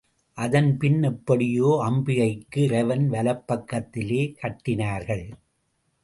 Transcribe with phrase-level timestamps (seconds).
[0.37, 5.25] அதன்பின் எப்படியோ அம்பிகைக்கு இறைவன் வலப்பக்கத்திலே கட்டினார்கள்.